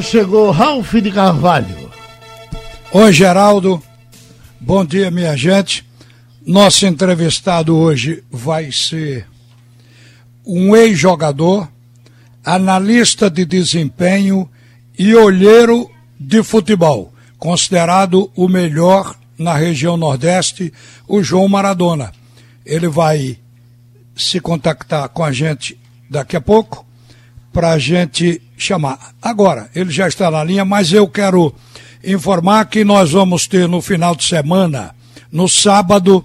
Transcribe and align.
Chegou 0.00 0.50
Ralph 0.50 0.94
de 0.94 1.10
Carvalho. 1.10 1.90
Oi, 2.92 3.12
Geraldo. 3.12 3.82
Bom 4.58 4.84
dia, 4.84 5.10
minha 5.10 5.36
gente. 5.36 5.84
Nosso 6.46 6.86
entrevistado 6.86 7.76
hoje 7.76 8.24
vai 8.30 8.72
ser 8.72 9.26
um 10.46 10.74
ex-jogador, 10.74 11.68
analista 12.44 13.28
de 13.28 13.44
desempenho 13.44 14.48
e 14.98 15.14
olheiro 15.14 15.90
de 16.18 16.42
futebol, 16.42 17.12
considerado 17.38 18.30
o 18.34 18.48
melhor 18.48 19.14
na 19.36 19.54
região 19.54 19.96
Nordeste, 19.96 20.72
o 21.06 21.22
João 21.22 21.48
Maradona. 21.48 22.12
Ele 22.64 22.88
vai 22.88 23.38
se 24.16 24.40
contactar 24.40 25.08
com 25.10 25.22
a 25.22 25.32
gente 25.32 25.78
daqui 26.08 26.36
a 26.36 26.40
pouco 26.40 26.86
para 27.52 27.72
a 27.72 27.78
gente 27.78 28.40
chamar. 28.56 29.12
Agora, 29.20 29.70
ele 29.74 29.90
já 29.90 30.08
está 30.08 30.30
na 30.30 30.42
linha, 30.42 30.64
mas 30.64 30.92
eu 30.92 31.06
quero 31.06 31.54
informar 32.02 32.64
que 32.66 32.84
nós 32.84 33.12
vamos 33.12 33.46
ter 33.46 33.68
no 33.68 33.80
final 33.80 34.14
de 34.14 34.24
semana, 34.24 34.94
no 35.30 35.48
sábado, 35.48 36.24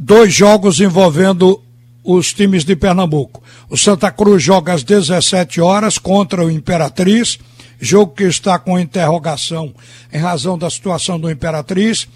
dois 0.00 0.34
jogos 0.34 0.80
envolvendo 0.80 1.62
os 2.04 2.32
times 2.32 2.64
de 2.64 2.74
Pernambuco. 2.74 3.42
O 3.68 3.76
Santa 3.76 4.10
Cruz 4.10 4.42
joga 4.42 4.72
às 4.72 4.82
17 4.82 5.60
horas 5.60 5.98
contra 5.98 6.44
o 6.44 6.50
Imperatriz, 6.50 7.38
jogo 7.80 8.14
que 8.14 8.24
está 8.24 8.58
com 8.58 8.78
interrogação 8.78 9.74
em 10.12 10.18
razão 10.18 10.58
da 10.58 10.70
situação 10.70 11.18
do 11.18 11.30
Imperatriz. 11.30 12.08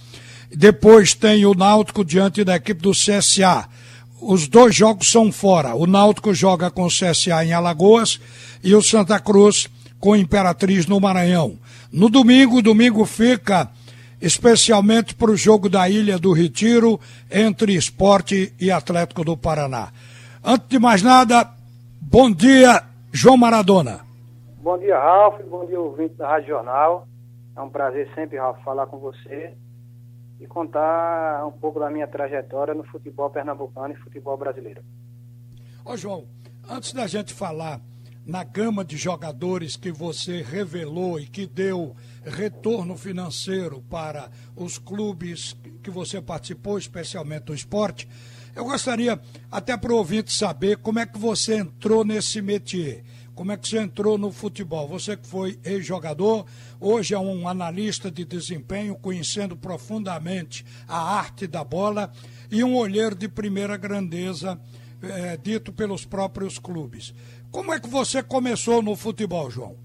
Depois 0.54 1.14
tem 1.14 1.46
o 1.46 1.54
Náutico 1.54 2.04
diante 2.04 2.42
da 2.44 2.56
equipe 2.56 2.82
do 2.82 2.92
CSA. 2.92 3.68
Os 4.22 4.46
dois 4.46 4.72
jogos 4.72 5.10
são 5.10 5.32
fora. 5.32 5.74
O 5.74 5.84
Náutico 5.84 6.32
joga 6.32 6.70
com 6.70 6.84
o 6.84 6.88
CSA 6.88 7.44
em 7.44 7.52
Alagoas 7.52 8.20
e 8.62 8.72
o 8.72 8.80
Santa 8.80 9.18
Cruz 9.18 9.68
com 9.98 10.14
Imperatriz 10.14 10.86
no 10.86 11.00
Maranhão. 11.00 11.58
No 11.92 12.08
domingo, 12.08 12.62
domingo 12.62 13.04
fica 13.04 13.68
especialmente 14.20 15.12
para 15.16 15.32
o 15.32 15.36
jogo 15.36 15.68
da 15.68 15.88
Ilha 15.88 16.20
do 16.20 16.32
Retiro 16.32 17.00
entre 17.28 17.74
Esporte 17.74 18.54
e 18.60 18.70
Atlético 18.70 19.24
do 19.24 19.36
Paraná. 19.36 19.88
Antes 20.44 20.68
de 20.68 20.78
mais 20.78 21.02
nada, 21.02 21.50
bom 22.00 22.30
dia, 22.30 22.80
João 23.10 23.36
Maradona. 23.36 24.02
Bom 24.62 24.78
dia, 24.78 24.96
Ralf. 24.96 25.40
Bom 25.50 25.66
dia, 25.66 25.80
ouvinte 25.80 26.14
da 26.14 26.28
Rádio 26.28 26.50
Jornal. 26.50 27.08
É 27.56 27.60
um 27.60 27.68
prazer 27.68 28.08
sempre, 28.14 28.38
Ralf, 28.38 28.62
falar 28.62 28.86
com 28.86 28.98
você 28.98 29.52
e 30.42 30.46
contar 30.46 31.46
um 31.46 31.52
pouco 31.52 31.78
da 31.78 31.88
minha 31.88 32.06
trajetória 32.08 32.74
no 32.74 32.82
futebol 32.82 33.30
pernambucano 33.30 33.94
e 33.94 33.96
futebol 33.96 34.36
brasileiro. 34.36 34.82
Ô, 35.84 35.96
João, 35.96 36.26
antes 36.68 36.92
da 36.92 37.06
gente 37.06 37.32
falar 37.32 37.80
na 38.26 38.42
gama 38.42 38.84
de 38.84 38.96
jogadores 38.96 39.76
que 39.76 39.92
você 39.92 40.42
revelou 40.42 41.20
e 41.20 41.26
que 41.26 41.46
deu 41.46 41.94
retorno 42.24 42.96
financeiro 42.96 43.82
para 43.82 44.30
os 44.56 44.78
clubes 44.78 45.56
que 45.82 45.90
você 45.90 46.20
participou, 46.20 46.76
especialmente 46.76 47.44
do 47.44 47.54
esporte, 47.54 48.08
eu 48.54 48.64
gostaria 48.64 49.20
até 49.50 49.76
para 49.76 49.92
o 49.92 49.96
ouvinte 49.96 50.32
saber 50.32 50.76
como 50.78 50.98
é 50.98 51.06
que 51.06 51.18
você 51.18 51.58
entrou 51.58 52.04
nesse 52.04 52.42
métier. 52.42 53.04
Como 53.34 53.50
é 53.50 53.56
que 53.56 53.66
você 53.66 53.78
entrou 53.78 54.18
no 54.18 54.30
futebol? 54.30 54.86
Você 54.88 55.16
que 55.16 55.26
foi 55.26 55.58
ex-jogador, 55.64 56.44
hoje 56.78 57.14
é 57.14 57.18
um 57.18 57.48
analista 57.48 58.10
de 58.10 58.24
desempenho, 58.24 58.94
conhecendo 58.94 59.56
profundamente 59.56 60.64
a 60.86 61.16
arte 61.16 61.46
da 61.46 61.64
bola 61.64 62.12
e 62.50 62.62
um 62.62 62.76
olheiro 62.76 63.14
de 63.14 63.28
primeira 63.28 63.76
grandeza, 63.78 64.60
é, 65.02 65.36
dito 65.38 65.72
pelos 65.72 66.04
próprios 66.04 66.58
clubes. 66.58 67.14
Como 67.50 67.72
é 67.72 67.80
que 67.80 67.88
você 67.88 68.22
começou 68.22 68.82
no 68.82 68.94
futebol, 68.94 69.50
João? 69.50 69.76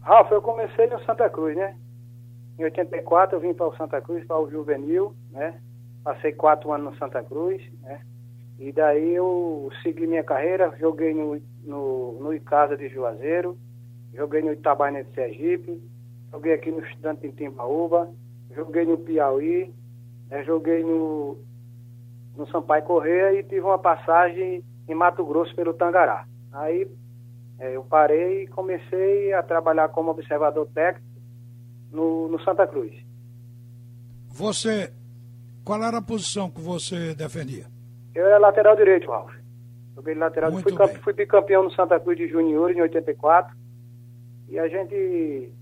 Rafa, 0.00 0.34
eu 0.34 0.42
comecei 0.42 0.86
no 0.86 1.04
Santa 1.04 1.28
Cruz, 1.28 1.54
né? 1.54 1.76
Em 2.58 2.64
84 2.64 3.36
eu 3.36 3.40
vim 3.40 3.52
para 3.52 3.68
o 3.68 3.76
Santa 3.76 4.00
Cruz, 4.00 4.26
para 4.26 4.40
o 4.40 4.50
Juvenil, 4.50 5.14
né? 5.30 5.60
Passei 6.02 6.32
quatro 6.32 6.72
anos 6.72 6.92
no 6.92 6.98
Santa 6.98 7.22
Cruz, 7.22 7.62
né? 7.82 8.00
E 8.58 8.72
daí 8.72 9.14
eu 9.14 9.70
segui 9.82 10.06
minha 10.06 10.24
carreira, 10.24 10.74
joguei 10.78 11.14
no, 11.14 11.40
no, 11.62 12.20
no 12.20 12.34
Icasa 12.34 12.76
de 12.76 12.88
Juazeiro, 12.88 13.56
joguei 14.12 14.42
no 14.42 14.52
Itabaiana 14.52 15.04
de 15.04 15.14
Sergipe, 15.14 15.80
joguei 16.32 16.54
aqui 16.54 16.72
no 16.72 16.80
Estudante 16.80 17.26
em 17.26 17.30
Timbaúba, 17.30 18.12
joguei 18.56 18.84
no 18.84 18.98
Piauí, 18.98 19.72
né? 20.28 20.42
joguei 20.42 20.82
no, 20.82 21.38
no 22.36 22.48
Sampaio 22.48 22.82
Correia 22.82 23.38
e 23.38 23.44
tive 23.44 23.60
uma 23.60 23.78
passagem 23.78 24.64
em 24.88 24.94
Mato 24.94 25.24
Grosso 25.24 25.54
pelo 25.54 25.74
Tangará. 25.74 26.26
Aí 26.50 26.90
é, 27.60 27.76
eu 27.76 27.84
parei 27.84 28.42
e 28.42 28.46
comecei 28.48 29.32
a 29.32 29.42
trabalhar 29.42 29.88
como 29.90 30.10
observador 30.10 30.66
técnico 30.74 31.06
no, 31.92 32.28
no 32.28 32.40
Santa 32.42 32.66
Cruz. 32.66 32.92
Você, 34.28 34.92
qual 35.64 35.80
era 35.82 35.98
a 35.98 36.02
posição 36.02 36.50
que 36.50 36.60
você 36.60 37.14
defendia? 37.14 37.77
Eu 38.18 38.26
era 38.26 38.38
lateral 38.38 38.76
direito, 38.76 39.10
Ralf. 39.10 39.32
Joguei 39.94 40.14
lateral, 40.14 40.52
fui, 40.52 40.72
fui 41.02 41.12
bicampeão 41.12 41.62
no 41.62 41.70
Santa 41.72 41.98
Cruz 41.98 42.16
de 42.16 42.28
Juniores 42.28 42.76
em 42.76 42.80
84. 42.80 43.56
E 44.48 44.58
a 44.58 44.68
gente 44.68 45.52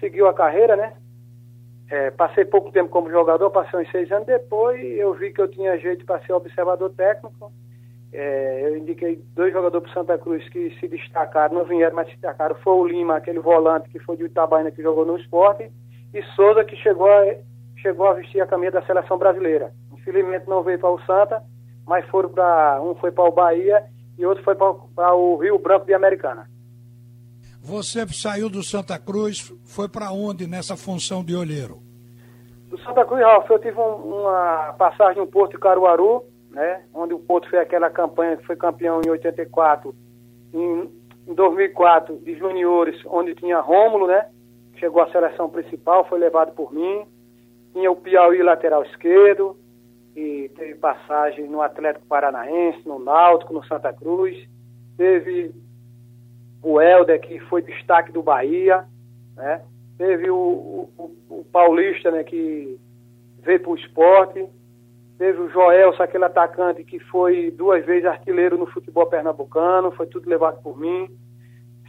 seguiu 0.00 0.26
a 0.26 0.34
carreira, 0.34 0.76
né? 0.76 0.94
É, 1.90 2.10
passei 2.10 2.44
pouco 2.44 2.72
tempo 2.72 2.90
como 2.90 3.10
jogador, 3.10 3.50
passei 3.50 3.80
uns 3.80 3.90
seis 3.90 4.10
anos 4.10 4.26
depois, 4.26 4.80
eu 4.98 5.12
vi 5.14 5.32
que 5.32 5.40
eu 5.40 5.48
tinha 5.48 5.78
jeito 5.78 6.04
para 6.06 6.18
ser 6.24 6.32
observador 6.32 6.90
técnico 6.90 7.52
é, 8.14 8.60
eu 8.62 8.76
indiquei 8.76 9.20
dois 9.34 9.52
jogadores 9.52 9.90
para 9.90 10.00
Santa 10.00 10.16
Cruz 10.16 10.48
que 10.48 10.70
se 10.78 10.86
destacaram, 10.86 11.56
não 11.56 11.64
vieram, 11.64 11.96
mas 11.96 12.06
se 12.06 12.12
destacaram. 12.12 12.54
Foi 12.62 12.72
o 12.72 12.86
Lima, 12.86 13.16
aquele 13.16 13.40
volante 13.40 13.90
que 13.90 13.98
foi 13.98 14.16
de 14.16 14.24
Itabaiana 14.24 14.70
que 14.70 14.80
jogou 14.80 15.04
no 15.04 15.18
esporte, 15.18 15.68
e 16.14 16.22
Souza 16.36 16.64
que 16.64 16.76
chegou 16.76 17.10
a, 17.10 17.34
chegou 17.76 18.06
a 18.06 18.12
vestir 18.12 18.40
a 18.40 18.46
camisa 18.46 18.70
da 18.70 18.86
seleção 18.86 19.18
brasileira. 19.18 19.72
Infelizmente 19.92 20.48
não 20.48 20.62
veio 20.62 20.78
para 20.78 20.90
o 20.90 21.00
Santa, 21.00 21.42
mas 21.86 22.06
foram 22.06 22.28
para. 22.28 22.80
Um 22.82 22.94
foi 22.94 23.10
para 23.10 23.24
o 23.24 23.32
Bahia 23.32 23.84
e 24.18 24.24
outro 24.24 24.42
foi 24.44 24.54
para 24.54 25.14
o 25.14 25.36
Rio 25.36 25.58
Branco 25.58 25.86
de 25.86 25.94
Americana. 25.94 26.48
Você 27.60 28.06
saiu 28.08 28.50
do 28.50 28.62
Santa 28.62 28.98
Cruz, 28.98 29.52
foi 29.64 29.88
para 29.88 30.12
onde 30.12 30.46
nessa 30.46 30.76
função 30.76 31.24
de 31.24 31.34
olheiro? 31.34 31.82
Do 32.68 32.78
Santa 32.82 33.04
Cruz, 33.04 33.22
Ralf, 33.22 33.48
eu 33.48 33.58
tive 33.58 33.78
um, 33.78 34.20
uma 34.20 34.74
passagem 34.78 35.20
no 35.20 35.26
Porto 35.26 35.52
de 35.52 35.58
Caruaru, 35.58 36.24
né? 36.50 36.82
Onde 36.92 37.14
o 37.14 37.18
Porto 37.18 37.48
fez 37.48 37.62
aquela 37.62 37.88
campanha 37.88 38.36
que 38.36 38.46
foi 38.46 38.56
campeão 38.56 39.00
em 39.04 39.08
84, 39.08 39.94
em, 40.52 40.90
em 41.26 41.34
2004 41.34 42.18
de 42.18 42.36
juniores, 42.36 43.00
onde 43.06 43.34
tinha 43.34 43.60
Rômulo, 43.60 44.06
né? 44.06 44.26
Chegou 44.76 45.02
à 45.02 45.10
seleção 45.10 45.48
principal, 45.48 46.04
foi 46.06 46.18
levado 46.18 46.52
por 46.52 46.72
mim. 46.72 47.06
Tinha 47.72 47.90
o 47.90 47.96
Piauí 47.96 48.42
lateral 48.42 48.82
esquerdo 48.84 49.56
e 50.14 50.50
teve 50.56 50.74
passagem 50.76 51.48
no 51.48 51.60
Atlético 51.60 52.06
Paranaense, 52.06 52.86
no 52.86 52.98
Náutico, 52.98 53.52
no 53.52 53.64
Santa 53.64 53.92
Cruz. 53.92 54.36
Teve 54.96 55.54
o 56.62 56.80
Helder, 56.80 57.20
que 57.20 57.38
foi 57.40 57.62
destaque 57.62 58.12
do 58.12 58.22
Bahia, 58.22 58.84
né? 59.36 59.62
Teve 59.98 60.30
o, 60.30 60.88
o, 60.96 61.16
o 61.28 61.44
Paulista, 61.52 62.10
né, 62.10 62.24
que 62.24 62.78
veio 63.42 63.60
para 63.60 63.70
o 63.70 63.76
esporte 63.76 64.48
Teve 65.16 65.40
o 65.40 65.48
Joelso, 65.48 66.02
aquele 66.02 66.24
atacante 66.24 66.82
que 66.82 66.98
foi 66.98 67.50
duas 67.52 67.84
vezes 67.86 68.04
artilheiro 68.04 68.58
no 68.58 68.66
futebol 68.66 69.06
pernambucano, 69.06 69.92
foi 69.92 70.06
tudo 70.06 70.28
levado 70.28 70.60
por 70.60 70.76
mim. 70.78 71.08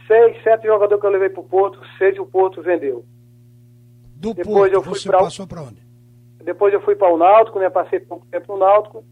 Seis, 0.06 0.40
sete 0.44 0.66
jogadores 0.66 1.00
que 1.00 1.06
eu 1.06 1.10
levei 1.10 1.28
para 1.28 1.40
o 1.40 1.44
Porto, 1.44 1.80
seis 1.98 2.16
o 2.18 2.24
Porto 2.24 2.62
vendeu. 2.62 3.04
Do 4.14 4.32
Depois 4.32 4.70
Porto, 4.70 4.74
eu 4.74 4.82
fui 4.82 4.94
você 4.94 5.08
pra, 5.08 5.18
passou 5.18 5.46
para 5.46 5.62
onde? 5.62 5.85
Depois 6.46 6.72
eu 6.72 6.80
fui 6.80 6.94
para 6.94 7.12
o 7.12 7.18
Náutico, 7.18 7.58
né? 7.58 7.68
Passei 7.68 8.00
pouco 8.00 8.24
tempo 8.30 8.54
no 8.54 8.60
Náutico. 8.60 9.04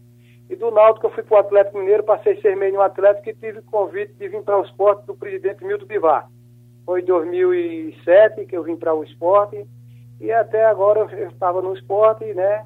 E 0.49 0.55
do 0.55 0.71
Náutico 0.71 1.07
eu 1.07 1.11
fui 1.11 1.21
para 1.21 1.35
o 1.35 1.39
Atlético 1.39 1.77
Mineiro, 1.77 2.03
passei 2.03 2.39
seis 2.41 2.57
meses 2.57 2.73
no 2.73 2.81
Atlético 2.81 3.29
e 3.29 3.35
tive 3.35 3.61
convite 3.63 4.13
de 4.13 4.27
vir 4.27 4.41
para 4.41 4.59
o 4.59 4.63
esporte 4.63 5.05
do 5.05 5.13
presidente 5.13 5.63
Milton 5.63 5.85
Bivar. 5.85 6.29
Foi 6.85 7.01
em 7.01 7.05
2007 7.05 8.45
que 8.45 8.55
eu 8.55 8.63
vim 8.63 8.77
para 8.77 8.93
o 8.93 9.03
esporte 9.03 9.67
e 10.19 10.31
até 10.31 10.65
agora 10.65 11.01
eu 11.11 11.27
estava 11.27 11.61
no 11.61 11.73
esporte, 11.73 12.25
né? 12.33 12.65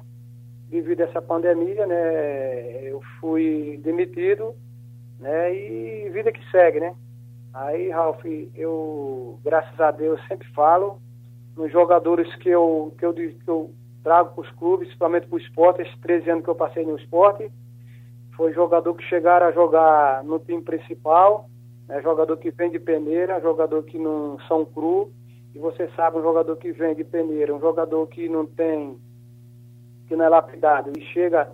devido 0.70 1.00
a 1.00 1.04
essa 1.04 1.20
pandemia, 1.20 1.84
né, 1.84 2.88
eu 2.88 3.02
fui 3.20 3.80
demitido, 3.82 4.54
né, 5.18 5.52
e 5.52 6.08
vida 6.10 6.30
que 6.30 6.48
segue, 6.50 6.78
né. 6.78 6.94
Aí, 7.52 7.90
Ralf, 7.90 8.24
eu, 8.54 9.40
graças 9.42 9.78
a 9.80 9.90
Deus, 9.90 10.20
sempre 10.28 10.46
falo 10.52 11.00
nos 11.56 11.72
jogadores 11.72 12.32
que 12.36 12.48
eu, 12.48 12.94
que 12.96 13.04
eu, 13.04 13.12
que 13.12 13.48
eu 13.48 13.74
trago 14.02 14.34
para 14.34 14.42
os 14.42 14.50
clubes, 14.56 14.88
principalmente 14.88 15.26
para 15.26 15.36
o 15.36 15.40
esporte, 15.40 15.82
esses 15.82 16.00
13 16.00 16.30
anos 16.30 16.44
que 16.44 16.50
eu 16.50 16.54
passei 16.54 16.84
no 16.84 16.96
esporte, 16.96 17.50
foi 18.36 18.52
jogador 18.52 18.94
que 18.94 19.04
chegaram 19.04 19.46
a 19.46 19.52
jogar 19.52 20.24
no 20.24 20.38
time 20.38 20.62
principal, 20.62 21.48
né, 21.88 22.00
jogador 22.02 22.36
que 22.36 22.50
vem 22.50 22.70
de 22.70 22.78
peneira, 22.78 23.40
jogador 23.40 23.82
que 23.82 23.98
não 23.98 24.38
são 24.48 24.64
cru, 24.64 25.12
e 25.54 25.58
você 25.58 25.88
sabe, 25.96 26.18
um 26.18 26.22
jogador 26.22 26.56
que 26.56 26.72
vem 26.72 26.94
de 26.94 27.04
peneira, 27.04 27.54
um 27.54 27.60
jogador 27.60 28.06
que 28.06 28.28
não 28.28 28.46
tem 28.46 28.98
que 30.06 30.16
não 30.16 30.24
é 30.24 30.28
lapidado 30.28 30.90
e 30.98 31.00
chega 31.12 31.48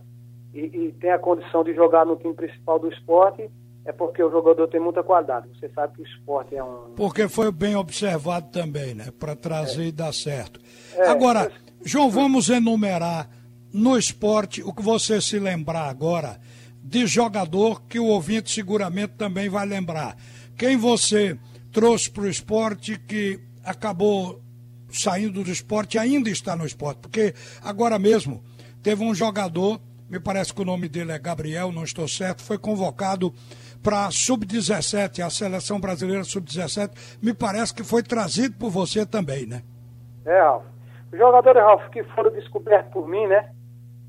e, 0.55 0.61
e, 0.61 0.93
tem 0.93 1.11
a 1.11 1.19
condição 1.19 1.63
de 1.63 1.75
jogar 1.75 2.07
no 2.07 2.17
time 2.17 2.33
principal 2.33 2.79
do 2.79 2.89
esporte, 2.89 3.51
é 3.85 3.93
porque 3.93 4.23
o 4.23 4.31
jogador 4.31 4.67
tem 4.69 4.81
muita 4.81 5.03
qualidade. 5.03 5.49
Você 5.59 5.69
sabe 5.69 5.97
que 5.97 6.01
o 6.03 6.07
esporte 6.07 6.57
é 6.57 6.65
um. 6.65 6.95
Porque 6.97 7.29
foi 7.29 7.53
bem 7.53 7.77
observado 7.77 8.49
também, 8.51 8.95
né? 8.95 9.13
Para 9.19 9.37
trazer 9.37 9.83
é. 9.83 9.87
e 9.89 9.93
dar 9.93 10.15
certo. 10.15 10.59
É, 10.95 11.09
Agora, 11.09 11.53
João, 11.87 12.11
vamos 12.11 12.49
enumerar 12.49 13.31
no 13.73 13.97
esporte 13.97 14.61
o 14.61 14.73
que 14.73 14.83
você 14.83 15.21
se 15.21 15.39
lembrar 15.39 15.89
agora 15.89 16.41
de 16.83 17.07
jogador 17.07 17.83
que 17.83 17.97
o 18.01 18.07
ouvinte 18.07 18.51
seguramente 18.51 19.13
também 19.13 19.49
vai 19.49 19.65
lembrar. 19.65 20.17
Quem 20.59 20.77
você 20.77 21.39
trouxe 21.71 22.11
para 22.11 22.25
o 22.25 22.29
esporte 22.29 22.99
que 22.99 23.39
acabou 23.63 24.43
saindo 24.91 25.45
do 25.45 25.53
esporte 25.53 25.97
ainda 25.97 26.29
está 26.29 26.57
no 26.57 26.67
esporte? 26.67 26.99
Porque 27.03 27.33
agora 27.63 28.01
mesmo 28.01 28.43
teve 28.83 29.05
um 29.05 29.15
jogador, 29.15 29.81
me 30.11 30.19
parece 30.19 30.53
que 30.53 30.63
o 30.63 30.65
nome 30.65 30.89
dele 30.89 31.13
é 31.13 31.19
Gabriel, 31.21 31.71
não 31.71 31.85
estou 31.85 32.09
certo, 32.09 32.43
foi 32.43 32.59
convocado 32.59 33.33
para 33.81 34.11
sub-17, 34.11 35.25
a 35.25 35.31
seleção 35.31 35.79
brasileira 35.79 36.25
sub-17, 36.25 36.91
me 37.23 37.33
parece 37.33 37.73
que 37.73 37.85
foi 37.85 38.03
trazido 38.03 38.57
por 38.57 38.71
você 38.71 39.07
também, 39.07 39.47
né? 39.47 39.63
É, 40.25 40.41
Ralf. 40.41 40.76
Os 41.13 41.19
jogadores, 41.19 41.63
Ralf, 41.63 41.89
que 41.91 42.03
foram 42.03 42.31
descobertos 42.31 42.93
por 42.93 43.09
mim, 43.09 43.27
né? 43.27 43.51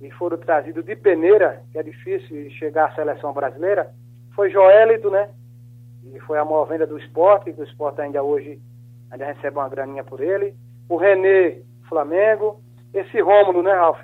E 0.01 0.11
foram 0.11 0.37
trazidos 0.37 0.85
de 0.85 0.95
peneira, 0.95 1.61
que 1.71 1.77
é 1.77 1.83
difícil 1.83 2.49
chegar 2.51 2.89
à 2.89 2.95
seleção 2.95 3.33
brasileira, 3.33 3.91
foi 4.35 4.51
Joélito, 4.51 5.09
né? 5.09 5.29
E 6.13 6.19
foi 6.19 6.37
a 6.37 6.45
maior 6.45 6.65
venda 6.65 6.85
do 6.85 6.97
esporte, 6.97 7.51
que 7.51 7.59
o 7.59 7.63
esporte 7.63 8.01
ainda 8.01 8.21
hoje 8.21 8.59
ainda 9.09 9.25
recebe 9.25 9.57
uma 9.57 9.69
graninha 9.69 10.03
por 10.03 10.21
ele. 10.21 10.53
O 10.87 10.95
Renê, 10.95 11.61
Flamengo. 11.89 12.61
Esse 12.93 13.19
Rômulo, 13.19 13.63
né, 13.63 13.73
Ralf? 13.73 14.03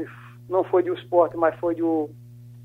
Não 0.49 0.63
foi 0.63 0.83
do 0.83 0.93
esporte, 0.93 1.37
mas 1.37 1.55
foi 1.55 1.75
do, 1.75 2.09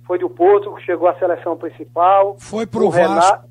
foi 0.06 0.18
do 0.18 0.28
Porto, 0.28 0.74
que 0.74 0.82
chegou 0.82 1.08
à 1.08 1.14
seleção 1.18 1.56
principal. 1.56 2.36
Foi 2.38 2.66
pro 2.66 2.86
o 2.86 2.90
Vasco. 2.90 3.14
Renato, 3.14 3.48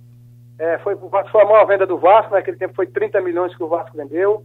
é, 0.60 0.78
foi 0.80 0.96
foi 1.32 1.42
a 1.42 1.46
maior 1.46 1.66
venda 1.66 1.86
do 1.86 1.98
Vasco, 1.98 2.34
naquele 2.34 2.58
tempo 2.58 2.74
foi 2.76 2.88
30 2.88 3.22
milhões 3.22 3.56
que 3.56 3.64
o 3.64 3.68
Vasco 3.68 3.96
vendeu. 3.96 4.44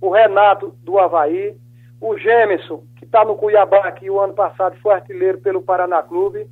O 0.00 0.10
Renato 0.10 0.74
do 0.82 0.98
Havaí. 0.98 1.56
O 2.00 2.16
Gemerson, 2.16 2.82
que 2.96 3.04
está 3.04 3.24
no 3.24 3.36
Cuiabá, 3.36 3.90
que 3.92 4.10
o 4.10 4.20
ano 4.20 4.34
passado 4.34 4.76
foi 4.82 4.94
artilheiro 4.94 5.38
pelo 5.38 5.62
Paraná 5.62 6.02
Clube. 6.02 6.46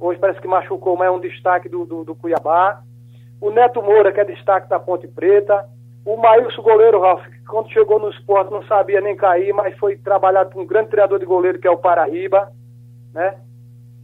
Hoje 0.00 0.18
parece 0.18 0.40
que 0.40 0.48
machucou, 0.48 0.96
mas 0.96 1.08
é 1.08 1.10
um 1.10 1.20
destaque 1.20 1.68
do, 1.68 1.84
do, 1.84 2.04
do 2.04 2.14
Cuiabá. 2.14 2.82
O 3.40 3.50
Neto 3.50 3.82
Moura, 3.82 4.12
que 4.12 4.20
é 4.20 4.24
destaque 4.24 4.68
da 4.68 4.78
Ponte 4.78 5.06
Preta. 5.06 5.68
O 6.04 6.16
Maílson 6.16 6.62
goleiro, 6.62 7.00
Ralf, 7.00 7.24
que 7.24 7.44
quando 7.44 7.70
chegou 7.70 7.98
no 7.98 8.10
esporte 8.10 8.50
não 8.50 8.62
sabia 8.64 9.00
nem 9.00 9.14
cair, 9.14 9.52
mas 9.52 9.76
foi 9.78 9.96
trabalhado 9.96 10.50
por 10.50 10.62
um 10.62 10.66
grande 10.66 10.90
treinador 10.90 11.18
de 11.18 11.26
goleiro, 11.26 11.58
que 11.58 11.68
é 11.68 11.70
o 11.70 11.78
Paraíba, 11.78 12.50
né? 13.14 13.36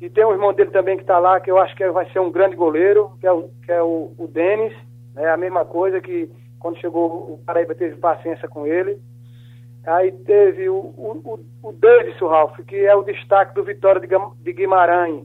E 0.01 0.09
tem 0.09 0.25
um 0.25 0.31
irmão 0.31 0.53
dele 0.53 0.71
também 0.71 0.97
que 0.97 1.03
está 1.03 1.19
lá, 1.19 1.41
que 1.41 1.51
eu 1.51 1.59
acho 1.59 1.75
que 1.75 1.89
vai 1.91 2.09
ser 2.13 2.21
um 2.21 2.31
grande 2.31 2.55
goleiro, 2.55 3.11
que 3.21 3.27
é 3.27 3.33
o, 3.33 3.51
que 3.65 3.73
é 3.73 3.83
o, 3.83 4.13
o 4.17 4.29
Denis. 4.29 4.73
É 5.17 5.23
né? 5.23 5.31
a 5.31 5.37
mesma 5.37 5.65
coisa 5.65 6.01
que 6.01 6.31
quando 6.61 6.79
chegou 6.79 7.07
o 7.07 7.41
Paraíba 7.45 7.75
teve 7.75 7.97
paciência 7.97 8.49
com 8.49 8.65
ele. 8.65 9.01
Aí 9.89 10.13
teve 10.13 10.69
o, 10.69 10.77
o, 10.77 11.41
o 11.63 11.73
Davidson, 11.73 12.29
Ralf, 12.29 12.59
que 12.67 12.77
é 12.77 12.95
o 12.95 13.03
destaque 13.03 13.55
do 13.55 13.65
Vitória 13.65 14.01
de, 14.01 14.53
Guimarães, 14.53 15.25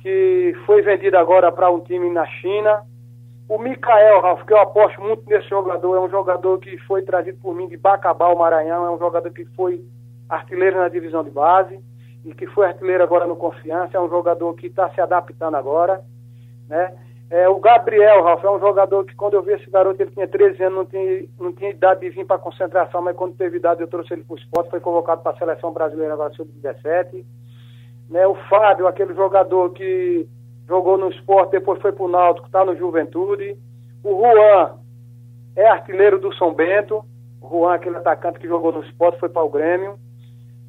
que 0.00 0.54
foi 0.64 0.80
vendido 0.80 1.18
agora 1.18 1.52
para 1.52 1.70
um 1.70 1.78
time 1.80 2.08
na 2.08 2.24
China. 2.26 2.82
O 3.46 3.58
Mikael, 3.58 4.22
Ralf, 4.22 4.44
que 4.44 4.52
eu 4.54 4.58
aposto 4.58 4.98
muito 5.02 5.28
nesse 5.28 5.46
jogador, 5.50 5.96
é 5.96 6.00
um 6.00 6.08
jogador 6.08 6.58
que 6.58 6.78
foi 6.86 7.02
trazido 7.02 7.38
por 7.42 7.54
mim 7.54 7.68
de 7.68 7.76
Bacabal, 7.76 8.34
Maranhão, 8.34 8.86
é 8.86 8.90
um 8.90 8.98
jogador 8.98 9.30
que 9.30 9.44
foi 9.54 9.84
artilheiro 10.26 10.78
na 10.78 10.88
divisão 10.88 11.22
de 11.22 11.30
base 11.30 11.78
e 12.24 12.32
que 12.32 12.46
foi 12.46 12.66
artilheiro 12.66 13.02
agora 13.02 13.26
no 13.26 13.36
Confiança, 13.36 13.98
é 13.98 14.00
um 14.00 14.08
jogador 14.08 14.54
que 14.54 14.68
está 14.68 14.88
se 14.90 15.02
adaptando 15.02 15.56
agora, 15.56 16.02
né? 16.66 16.94
É, 17.32 17.48
o 17.48 17.58
Gabriel, 17.58 18.22
Ralf, 18.22 18.44
é 18.44 18.50
um 18.50 18.60
jogador 18.60 19.06
que 19.06 19.14
quando 19.14 19.32
eu 19.32 19.42
vi 19.42 19.54
esse 19.54 19.70
garoto, 19.70 20.02
ele 20.02 20.10
tinha 20.10 20.28
13 20.28 20.64
anos, 20.64 20.76
não 20.76 20.84
tinha, 20.84 21.24
não 21.40 21.50
tinha 21.50 21.70
idade 21.70 22.00
de 22.00 22.10
vir 22.10 22.26
para 22.26 22.36
concentração, 22.36 23.00
mas 23.00 23.16
quando 23.16 23.34
teve 23.36 23.56
idade 23.56 23.80
eu 23.80 23.88
trouxe 23.88 24.12
ele 24.12 24.22
para 24.22 24.34
o 24.34 24.38
esporte, 24.38 24.68
foi 24.68 24.80
convocado 24.80 25.22
para 25.22 25.32
a 25.32 25.38
seleção 25.38 25.72
brasileira 25.72 26.12
agora 26.12 26.34
sub-17. 26.34 27.24
Né, 28.10 28.26
o 28.26 28.34
Fábio, 28.50 28.86
aquele 28.86 29.14
jogador 29.14 29.70
que 29.70 30.28
jogou 30.68 30.98
no 30.98 31.08
esporte, 31.08 31.52
depois 31.52 31.80
foi 31.80 31.92
para 31.92 32.04
o 32.04 32.08
Náutico, 32.08 32.48
está 32.48 32.66
no 32.66 32.76
Juventude. 32.76 33.56
O 34.04 34.20
Juan 34.20 34.74
é 35.56 35.66
artilheiro 35.66 36.18
do 36.18 36.34
São 36.34 36.52
Bento. 36.52 37.02
O 37.40 37.48
Juan, 37.48 37.72
aquele 37.72 37.96
atacante 37.96 38.40
que 38.40 38.46
jogou 38.46 38.72
no 38.72 38.84
esporte, 38.84 39.18
foi 39.18 39.30
para 39.30 39.42
o 39.42 39.48
Grêmio 39.48 39.98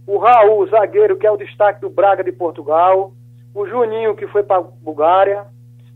o 0.06 0.18
Raul, 0.18 0.68
zagueiro, 0.68 1.18
que 1.18 1.26
é 1.26 1.32
o 1.32 1.38
destaque 1.38 1.82
do 1.82 1.90
Braga 1.90 2.24
de 2.24 2.32
Portugal, 2.32 3.14
o 3.54 3.66
Juninho, 3.66 4.16
que 4.16 4.28
foi 4.28 4.44
para 4.44 4.58
a 4.58 4.62
Bulgária, 4.62 5.46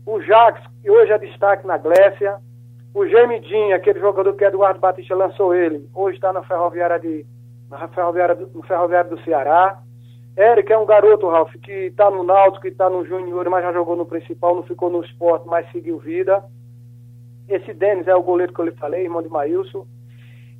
o 0.08 0.22
Jacques, 0.22 0.64
que 0.82 0.90
hoje 0.90 1.12
é 1.12 1.18
destaque 1.18 1.66
na 1.66 1.76
Grécia, 1.76 2.38
o 2.94 3.06
Gemidinho, 3.06 3.76
aquele 3.76 4.00
jogador 4.00 4.32
que 4.32 4.42
Eduardo 4.42 4.80
Batista 4.80 5.14
lançou 5.14 5.54
ele, 5.54 5.86
hoje 5.94 6.16
está 6.16 6.32
na 6.32 6.42
Ferroviária, 6.42 6.98
de, 6.98 7.26
na 7.70 7.86
Ferroviária, 7.88 8.34
do, 8.34 8.46
no 8.54 8.62
Ferroviário 8.62 9.10
do 9.10 9.22
Ceará. 9.22 9.78
Eric 10.34 10.72
é 10.72 10.78
um 10.78 10.86
garoto, 10.86 11.28
Ralf, 11.28 11.52
que 11.62 11.72
está 11.72 12.10
no 12.10 12.22
Náutico, 12.22 12.62
que 12.62 12.68
está 12.68 12.88
no 12.88 13.04
Júnior, 13.04 13.50
mas 13.50 13.62
já 13.62 13.70
jogou 13.70 13.96
no 13.96 14.06
principal, 14.06 14.54
não 14.54 14.62
ficou 14.62 14.88
no 14.88 15.04
esporte, 15.04 15.46
mas 15.46 15.70
seguiu 15.72 15.98
vida. 15.98 16.42
Esse 17.46 17.74
Denis 17.74 18.08
é 18.08 18.14
o 18.14 18.22
goleiro 18.22 18.54
que 18.54 18.60
eu 18.60 18.64
lhe 18.64 18.72
falei, 18.72 19.04
irmão 19.04 19.20
de 19.20 19.28
Maílson. 19.28 19.86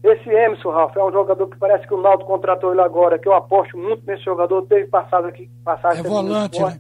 Esse 0.03 0.29
Emerson, 0.29 0.71
Ralf, 0.71 0.95
é 0.95 1.03
um 1.03 1.11
jogador 1.11 1.47
que 1.47 1.57
parece 1.57 1.87
que 1.87 1.95
o 1.95 2.01
Naldo 2.01 2.25
contratou 2.27 2.73
ele 2.73 2.83
agora, 2.83 3.19
que 3.19 3.27
eu 3.27 3.33
aposto 3.33 3.79
muito 3.79 4.03
nesse 4.07 4.25
jogador, 4.25 4.67
teve 4.67 4.89
passado 4.89 5.27
aqui, 5.27 5.49
passagem 5.65 6.05
É 6.05 6.09
volante, 6.09 6.63
né? 6.63 6.79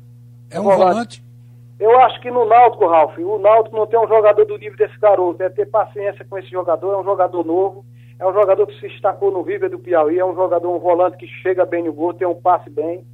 É, 0.51 0.57
é 0.57 0.61
um 0.61 0.65
volante. 0.65 0.83
volante. 0.85 1.28
Eu 1.79 1.97
acho 2.01 2.21
que 2.21 2.31
no 2.31 2.45
Náutico, 2.45 2.87
Ralf, 2.87 3.17
o 3.19 3.39
Náutico 3.39 3.77
não 3.77 3.87
tem 3.87 3.99
um 4.01 4.09
jogador 4.09 4.45
do 4.45 4.59
nível 4.59 4.77
desse 4.77 4.99
garoto, 4.99 5.43
é 5.43 5.49
ter 5.49 5.67
paciência 5.67 6.25
com 6.25 6.37
esse 6.37 6.51
jogador, 6.51 6.93
é 6.93 6.97
um 6.99 7.05
jogador 7.05 7.45
novo, 7.45 7.85
é 8.19 8.27
um 8.27 8.33
jogador 8.33 8.67
que 8.67 8.75
se 8.81 8.89
destacou 8.89 9.31
no 9.31 9.43
River 9.43 9.71
do 9.71 9.79
Piauí, 9.79 10.19
é 10.19 10.25
um 10.25 10.35
jogador, 10.35 10.75
um 10.75 10.81
volante 10.81 11.17
que 11.17 11.27
chega 11.27 11.65
bem 11.65 11.85
no 11.85 11.93
gol, 11.93 12.13
tem 12.13 12.27
um 12.27 12.35
passe 12.35 12.69
bem. 12.69 13.07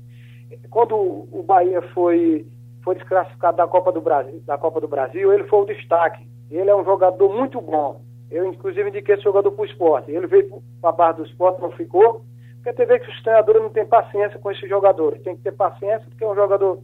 Quando 0.70 0.96
o 0.96 1.44
Bahia 1.46 1.82
foi, 1.92 2.46
foi 2.82 2.94
desclassificado 2.94 3.58
da 3.58 3.66
Copa 3.66 3.92
do 3.92 4.00
Brasil, 4.00 4.42
da 4.46 4.56
Copa 4.56 4.80
do 4.80 4.88
Brasil, 4.88 5.30
ele 5.30 5.44
foi 5.44 5.60
o 5.60 5.66
destaque. 5.66 6.26
Ele 6.50 6.70
é 6.70 6.76
um 6.76 6.84
jogador 6.84 7.28
muito 7.28 7.60
bom. 7.60 8.00
Eu, 8.30 8.46
inclusive, 8.46 8.88
indiquei 8.88 9.14
esse 9.14 9.24
jogador 9.24 9.52
para 9.52 9.62
o 9.62 9.66
esporte. 9.66 10.10
Ele 10.10 10.26
veio 10.26 10.62
para 10.80 10.90
a 10.90 10.92
barra 10.92 11.12
do 11.12 11.26
esporte, 11.26 11.60
não 11.60 11.70
ficou. 11.72 12.24
Porque 12.56 12.72
tem 12.72 12.86
ver 12.86 13.00
que 13.00 13.10
os 13.10 13.22
treinadores 13.22 13.60
não 13.60 13.68
têm 13.68 13.84
paciência 13.84 14.38
com 14.38 14.50
esses 14.50 14.68
jogadores. 14.68 15.22
Tem 15.22 15.36
que 15.36 15.42
ter 15.42 15.52
paciência, 15.52 16.06
porque 16.08 16.24
é 16.24 16.28
um 16.28 16.34
jogador 16.34 16.78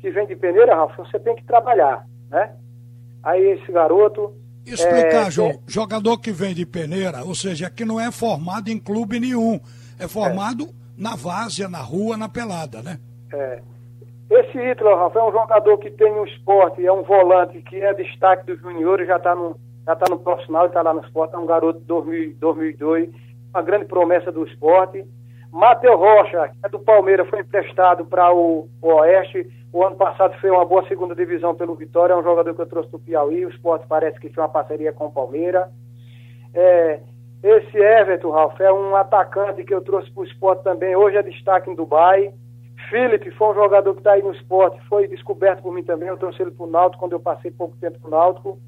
que 0.00 0.10
vem 0.10 0.26
de 0.26 0.36
peneira, 0.36 0.74
Ralf, 0.74 0.96
você 0.96 1.18
tem 1.18 1.34
que 1.34 1.44
trabalhar, 1.44 2.06
né? 2.30 2.52
Aí 3.22 3.44
esse 3.50 3.70
garoto. 3.70 4.34
Explicar, 4.64 5.28
é, 5.28 5.30
João, 5.30 5.60
jogador 5.66 6.18
que 6.18 6.32
vem 6.32 6.54
de 6.54 6.64
peneira, 6.64 7.24
ou 7.24 7.34
seja, 7.34 7.70
que 7.70 7.84
não 7.84 8.00
é 8.00 8.10
formado 8.10 8.68
em 8.68 8.78
clube 8.78 9.18
nenhum. 9.18 9.60
É 9.98 10.06
formado 10.08 10.64
é. 10.64 10.68
na 10.96 11.16
várzea, 11.16 11.68
na 11.68 11.80
rua, 11.80 12.16
na 12.16 12.28
pelada, 12.28 12.82
né? 12.82 12.98
É. 13.32 13.60
Esse 14.30 14.58
Hitler, 14.58 14.96
Ralf, 14.96 15.16
é 15.16 15.22
um 15.22 15.32
jogador 15.32 15.78
que 15.78 15.90
tem 15.90 16.12
um 16.12 16.24
esporte, 16.24 16.86
é 16.86 16.92
um 16.92 17.02
volante 17.02 17.60
que 17.62 17.76
é 17.76 17.92
destaque 17.92 18.46
dos 18.46 18.60
juniores, 18.60 19.06
já 19.06 19.16
está 19.16 19.34
no 19.34 19.56
já 19.86 19.94
está 19.94 20.06
no 20.08 20.18
profissional, 20.18 20.66
está 20.66 20.82
lá 20.82 20.94
no 20.94 21.00
esporte, 21.00 21.34
é 21.34 21.38
um 21.38 21.46
garoto 21.46 21.80
de 21.80 21.86
2000, 21.86 22.36
2002, 22.38 23.10
uma 23.52 23.62
grande 23.62 23.86
promessa 23.86 24.30
do 24.30 24.46
esporte. 24.46 25.04
Matheus 25.52 25.96
Rocha, 25.96 26.48
que 26.48 26.66
é 26.66 26.68
do 26.68 26.78
Palmeiras, 26.78 27.28
foi 27.28 27.40
emprestado 27.40 28.04
para 28.04 28.32
o, 28.32 28.68
Oeste. 28.80 29.48
O 29.72 29.84
ano 29.84 29.96
passado 29.96 30.34
fez 30.40 30.52
uma 30.52 30.64
boa 30.64 30.86
segunda 30.86 31.14
divisão 31.14 31.54
pelo 31.54 31.74
Vitória, 31.74 32.12
é 32.12 32.16
um 32.16 32.22
jogador 32.22 32.54
que 32.54 32.60
eu 32.60 32.66
trouxe 32.66 32.90
do 32.90 32.98
Piauí. 32.98 33.44
O 33.44 33.50
esporte 33.50 33.86
parece 33.88 34.18
que 34.18 34.28
fez 34.28 34.38
uma 34.38 34.48
parceria 34.48 34.92
com 34.92 35.06
o 35.06 35.12
Palmeiras. 35.12 35.68
É, 36.54 37.00
esse 37.42 37.78
Everton, 37.78 38.30
Ralf, 38.30 38.60
é 38.60 38.72
um 38.72 38.94
atacante 38.94 39.64
que 39.64 39.74
eu 39.74 39.80
trouxe 39.80 40.10
para 40.10 40.20
o 40.20 40.26
esporte 40.26 40.62
também. 40.62 40.94
Hoje 40.94 41.16
é 41.16 41.22
destaque 41.22 41.70
em 41.70 41.74
Dubai. 41.74 42.32
Felipe 42.88 43.30
foi 43.32 43.48
um 43.48 43.54
jogador 43.54 43.92
que 43.94 44.00
está 44.00 44.12
aí 44.12 44.22
no 44.22 44.32
esporte, 44.32 44.80
foi 44.88 45.06
descoberto 45.06 45.62
por 45.62 45.72
mim 45.72 45.82
também. 45.82 46.08
Eu 46.08 46.16
trouxe 46.16 46.42
ele 46.42 46.50
para 46.50 46.66
o 46.66 46.70
Náutico 46.70 47.00
quando 47.00 47.12
eu 47.12 47.20
passei 47.20 47.50
pouco 47.50 47.76
tempo 47.80 47.98
para 48.00 48.08
o 48.08 48.10
Náutico. 48.10 48.58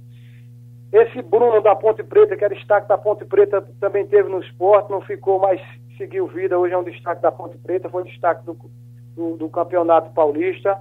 Esse 0.93 1.23
Bruno 1.23 1.61
da 1.61 1.75
Ponte 1.75 2.03
Preta, 2.03 2.37
que 2.37 2.45
é 2.45 2.49
destaque 2.49 2.87
da 2.87 2.99
Ponte 2.99 3.25
Preta, 3.25 3.63
também 3.81 4.07
teve 4.07 4.29
no 4.29 4.41
esporte, 4.41 4.91
não 4.91 5.01
ficou, 5.01 5.39
mas 5.39 5.61
seguiu 5.97 6.27
vida. 6.27 6.59
Hoje 6.59 6.75
é 6.75 6.79
um 6.79 6.85
destaque 6.85 7.23
da 7.23 7.33
Ponte 7.33 7.59
Preta, 7.59 7.89
foi 7.89 8.05
destaque 8.05 8.45
do, 8.45 8.57
do, 9.15 9.37
do 9.37 9.49
Campeonato 9.49 10.13
Paulista. 10.13 10.79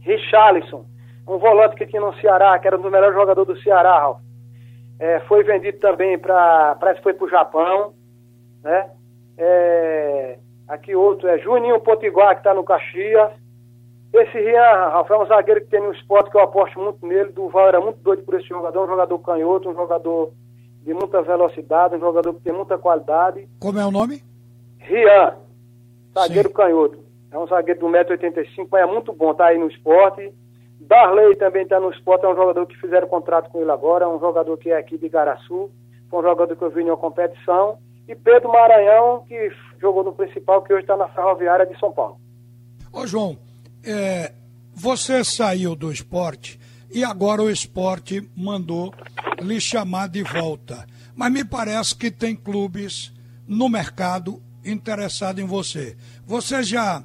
Richarlison, 0.00 0.84
um 1.26 1.38
volante 1.38 1.76
que 1.76 1.86
tinha 1.86 2.00
no 2.00 2.14
Ceará, 2.14 2.58
que 2.58 2.66
era 2.66 2.76
um 2.76 2.82
dos 2.82 2.90
melhores 2.90 3.14
jogadores 3.14 3.54
do 3.54 3.62
Ceará, 3.62 3.98
Ralf. 3.98 4.20
É, 4.98 5.20
foi 5.20 5.42
vendido 5.42 5.78
também 5.78 6.18
para. 6.18 6.76
Parece 6.76 6.98
que 6.98 7.04
foi 7.04 7.14
para 7.14 7.26
o 7.26 7.30
Japão. 7.30 7.94
Né? 8.62 8.90
É, 9.36 10.38
aqui 10.68 10.94
outro 10.94 11.28
é 11.28 11.38
Juninho 11.38 11.80
Potiguar, 11.80 12.34
que 12.34 12.40
está 12.40 12.54
no 12.54 12.64
Caxias. 12.64 13.32
Esse 14.12 14.38
Rian, 14.38 14.90
Rafael, 14.90 15.22
é 15.22 15.24
um 15.24 15.26
zagueiro 15.26 15.60
que 15.62 15.70
tem 15.70 15.80
no 15.80 15.92
esporte 15.92 16.30
que 16.30 16.36
eu 16.36 16.42
aposto 16.42 16.78
muito 16.78 17.04
nele. 17.06 17.32
Duval 17.32 17.68
era 17.68 17.80
muito 17.80 17.98
doido 18.00 18.22
por 18.24 18.34
esse 18.34 18.46
jogador, 18.46 18.84
um 18.84 18.88
jogador 18.88 19.18
canhoto, 19.20 19.70
um 19.70 19.74
jogador 19.74 20.32
de 20.82 20.92
muita 20.92 21.22
velocidade, 21.22 21.96
um 21.96 22.00
jogador 22.00 22.34
que 22.34 22.40
tem 22.40 22.52
muita 22.52 22.76
qualidade. 22.76 23.48
Como 23.60 23.78
é 23.78 23.86
o 23.86 23.90
nome? 23.90 24.22
Rian, 24.78 25.36
zagueiro 26.12 26.48
Sim. 26.48 26.54
canhoto. 26.54 26.98
É 27.30 27.38
um 27.38 27.46
zagueiro 27.46 27.80
do 27.80 27.86
1,85m, 27.86 28.68
mas 28.70 28.82
é 28.82 28.86
muito 28.86 29.12
bom, 29.12 29.32
tá 29.32 29.46
aí 29.46 29.58
no 29.58 29.68
esporte. 29.68 30.32
Darley 30.80 31.36
também 31.36 31.62
está 31.62 31.78
no 31.78 31.90
esporte, 31.90 32.24
é 32.24 32.28
um 32.28 32.34
jogador 32.34 32.66
que 32.66 32.76
fizeram 32.76 33.06
contrato 33.06 33.48
com 33.50 33.60
ele 33.60 33.70
agora, 33.70 34.04
é 34.04 34.08
um 34.08 34.18
jogador 34.18 34.56
que 34.58 34.70
é 34.70 34.76
aqui 34.76 34.98
de 34.98 35.08
Garaçu, 35.08 35.70
foi 36.10 36.18
um 36.18 36.22
jogador 36.22 36.56
que 36.56 36.62
eu 36.62 36.70
vi 36.70 36.82
em 36.82 36.86
uma 36.86 36.96
competição. 36.96 37.78
E 38.08 38.14
Pedro 38.16 38.50
Maranhão, 38.50 39.24
que 39.28 39.50
jogou 39.80 40.02
no 40.02 40.12
principal, 40.12 40.60
que 40.62 40.72
hoje 40.72 40.82
está 40.82 40.96
na 40.96 41.08
Ferroviária 41.08 41.64
de 41.64 41.78
São 41.78 41.92
Paulo. 41.92 42.18
Ô 42.92 43.06
João, 43.06 43.38
é, 43.84 44.32
você 44.74 45.22
saiu 45.24 45.76
do 45.76 45.90
esporte 45.90 46.58
e 46.92 47.04
agora 47.04 47.42
o 47.42 47.50
esporte 47.50 48.28
mandou 48.36 48.92
lhe 49.40 49.60
chamar 49.60 50.08
de 50.08 50.22
volta. 50.22 50.86
Mas 51.14 51.32
me 51.32 51.44
parece 51.44 51.96
que 51.96 52.10
tem 52.10 52.36
clubes 52.36 53.12
no 53.46 53.68
mercado 53.68 54.42
interessados 54.64 55.42
em 55.42 55.46
você. 55.46 55.96
Você 56.26 56.62
já 56.62 57.02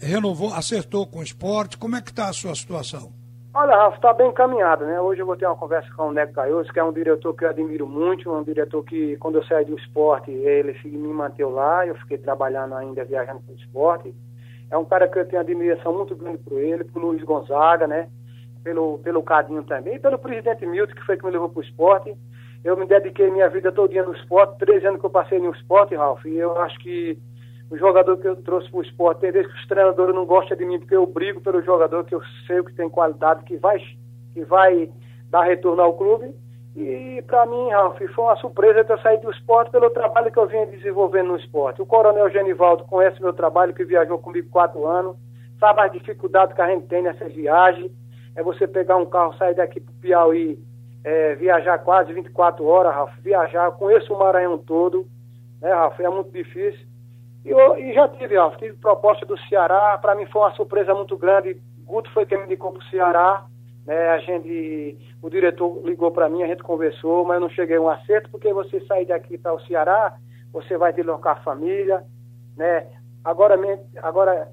renovou, 0.00 0.52
acertou 0.52 1.06
com 1.06 1.18
o 1.18 1.22
esporte? 1.22 1.76
Como 1.76 1.96
é 1.96 2.00
que 2.00 2.10
está 2.10 2.28
a 2.28 2.32
sua 2.32 2.54
situação? 2.54 3.12
Olha, 3.56 3.76
Rafa, 3.76 3.96
está 3.96 4.12
bem 4.12 4.28
encaminhado, 4.28 4.84
né? 4.84 5.00
Hoje 5.00 5.20
eu 5.22 5.26
vou 5.26 5.36
ter 5.36 5.46
uma 5.46 5.54
conversa 5.54 5.88
com 5.94 6.08
o 6.08 6.12
Neco 6.12 6.32
Caioso, 6.32 6.72
que 6.72 6.78
é 6.80 6.84
um 6.84 6.92
diretor 6.92 7.32
que 7.34 7.44
eu 7.44 7.50
admiro 7.50 7.86
muito, 7.86 8.32
um 8.32 8.42
diretor 8.42 8.82
que, 8.84 9.16
quando 9.18 9.36
eu 9.36 9.44
saí 9.44 9.64
do 9.64 9.78
esporte, 9.78 10.30
ele 10.30 10.76
me 10.84 11.12
manteve 11.12 11.50
lá, 11.50 11.86
eu 11.86 11.94
fiquei 11.96 12.18
trabalhando 12.18 12.74
ainda, 12.74 13.04
viajando 13.04 13.40
com 13.46 13.52
o 13.52 13.56
esporte. 13.56 14.12
É 14.70 14.76
um 14.76 14.84
cara 14.84 15.06
que 15.06 15.16
eu 15.16 15.24
tenho 15.24 15.40
admiração 15.40 15.96
muito 15.96 16.16
grande 16.16 16.38
por 16.38 16.58
ele, 16.60 16.82
por 16.82 17.00
Luiz 17.00 17.22
Gonzaga, 17.22 17.86
né? 17.86 18.08
Pelo, 18.64 18.98
pelo 18.98 19.22
Cadinho 19.22 19.62
também, 19.62 20.00
pelo 20.00 20.18
presidente 20.18 20.66
Milton, 20.66 20.94
que 20.94 21.04
foi 21.04 21.18
que 21.18 21.24
me 21.24 21.30
levou 21.30 21.50
para 21.50 21.60
o 21.60 21.62
esporte. 21.62 22.16
Eu 22.64 22.76
me 22.78 22.86
dediquei 22.86 23.30
minha 23.30 23.48
vida 23.50 23.70
todinha 23.70 24.02
no 24.02 24.14
esporte, 24.14 24.58
três 24.58 24.82
anos 24.86 24.98
que 24.98 25.04
eu 25.04 25.10
passei 25.10 25.38
no 25.38 25.52
esporte, 25.52 25.94
Ralf, 25.94 26.24
e 26.24 26.38
eu 26.38 26.58
acho 26.58 26.78
que 26.78 27.18
o 27.70 27.76
jogador 27.76 28.16
que 28.16 28.26
eu 28.26 28.36
trouxe 28.36 28.70
para 28.70 28.78
o 28.78 28.82
esporte, 28.82 29.20
tem 29.20 29.32
vezes 29.32 29.52
que 29.52 29.58
os 29.58 29.66
treinadores 29.66 30.14
não 30.14 30.24
gostam 30.24 30.56
de 30.56 30.64
mim 30.64 30.78
porque 30.78 30.96
eu 30.96 31.06
brigo 31.06 31.40
pelo 31.40 31.62
jogador 31.62 32.04
que 32.04 32.14
eu 32.14 32.22
sei 32.46 32.62
que 32.62 32.72
tem 32.74 32.88
qualidade, 32.88 33.44
que 33.44 33.56
vai, 33.56 33.78
que 34.32 34.44
vai 34.44 34.90
dar 35.30 35.42
retorno 35.42 35.82
ao 35.82 35.94
clube. 35.94 36.34
E 36.76 37.22
para 37.26 37.46
mim, 37.46 37.70
Ralf, 37.70 37.98
foi 37.98 38.24
uma 38.24 38.36
surpresa 38.36 38.84
ter 38.84 39.00
saído 39.00 39.24
do 39.24 39.30
esporte 39.30 39.70
pelo 39.70 39.90
trabalho 39.90 40.30
que 40.30 40.38
eu 40.38 40.46
vinha 40.46 40.66
desenvolvendo 40.66 41.28
no 41.28 41.36
esporte. 41.36 41.80
O 41.80 41.86
Coronel 41.86 42.30
Genivaldo 42.30 42.84
conhece 42.84 43.22
meu 43.22 43.32
trabalho, 43.32 43.74
que 43.74 43.84
viajou 43.84 44.18
comigo 44.18 44.48
quatro 44.50 44.86
anos, 44.86 45.16
sabe 45.60 45.82
as 45.82 45.92
dificuldades 45.92 46.54
que 46.54 46.60
a 46.60 46.68
gente 46.68 46.86
tem 46.86 47.02
nessas 47.02 47.32
viagens. 47.32 47.92
É 48.36 48.42
você 48.42 48.66
pegar 48.66 48.96
um 48.96 49.06
carro, 49.06 49.36
sair 49.36 49.54
daqui 49.54 49.80
para 49.80 49.92
o 49.92 49.96
Piauí, 49.96 50.58
é, 51.04 51.34
viajar 51.34 51.78
quase 51.78 52.12
24 52.12 52.64
horas, 52.64 52.94
Ralf, 52.94 53.12
viajar, 53.20 53.70
conheço 53.72 54.12
o 54.12 54.18
Maranhão 54.18 54.58
todo, 54.58 55.06
né, 55.60 55.72
Ralf, 55.72 56.00
é 56.00 56.08
muito 56.08 56.30
difícil. 56.32 56.86
E, 57.44 57.50
eu, 57.50 57.78
e 57.78 57.92
já 57.92 58.08
tive, 58.08 58.36
ó, 58.38 58.50
tive 58.50 58.74
proposta 58.78 59.26
do 59.26 59.38
Ceará, 59.48 59.98
para 59.98 60.14
mim 60.14 60.24
foi 60.26 60.42
uma 60.42 60.54
surpresa 60.54 60.94
muito 60.94 61.16
grande. 61.16 61.60
Guto 61.84 62.10
foi 62.12 62.24
quem 62.24 62.38
me 62.38 62.44
indicou 62.44 62.72
para 62.72 62.80
o 62.80 62.90
Ceará. 62.90 63.44
Né, 63.86 64.08
a 64.08 64.18
gente, 64.18 64.98
o 65.20 65.28
diretor 65.28 65.82
ligou 65.84 66.10
para 66.10 66.28
mim, 66.28 66.42
a 66.42 66.46
gente 66.46 66.62
conversou, 66.62 67.22
mas 67.24 67.34
eu 67.34 67.40
não 67.42 67.50
cheguei 67.50 67.76
a 67.76 67.80
um 67.80 67.90
acerto, 67.90 68.30
porque 68.30 68.50
você 68.52 68.80
sair 68.86 69.04
daqui 69.04 69.36
para 69.36 69.52
o 69.52 69.60
Ceará, 69.60 70.16
você 70.50 70.78
vai 70.78 70.90
deslocar 70.92 71.36
a 71.36 71.42
família, 71.42 72.02
né? 72.56 72.86
Agora, 73.22 73.58
agora 74.02 74.48